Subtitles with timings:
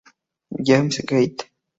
[0.65, 1.47] James's Gate.